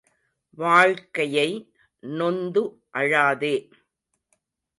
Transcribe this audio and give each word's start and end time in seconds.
வாழ்க்கையை 0.57 1.49
நொந்து 2.03 2.63
அழாதே! 2.93 3.55